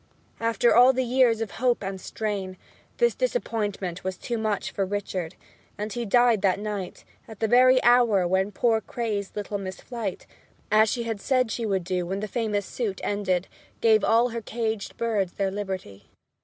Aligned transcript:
After 0.39 0.75
all 0.75 0.93
the 0.93 1.03
years 1.05 1.41
of 1.41 1.51
hope 1.51 1.83
and 1.83 2.01
strain, 2.01 2.57
this 2.97 3.13
disappointment 3.13 4.03
was 4.03 4.17
too 4.17 4.39
much 4.39 4.71
for 4.71 4.83
Richard, 4.83 5.35
and 5.77 5.93
he 5.93 6.05
died 6.05 6.41
that 6.41 6.57
night, 6.59 7.03
at 7.27 7.39
the 7.39 7.47
very 7.47 7.79
hour 7.83 8.27
when 8.27 8.51
poor 8.51 8.81
crazed 8.81 9.35
little 9.35 9.59
Miss 9.59 9.79
Flite 9.79 10.25
(as 10.71 10.89
she 10.89 11.03
had 11.03 11.21
said 11.21 11.51
she 11.51 11.67
would 11.67 11.83
do 11.83 12.07
when 12.07 12.19
the 12.19 12.27
famous 12.27 12.65
suit 12.65 12.99
ended) 13.03 13.47
gave 13.79 14.03
all 14.03 14.29
her 14.29 14.41
caged 14.41 14.97
birds 14.97 15.33
their 15.33 15.51
liberty. 15.51 16.07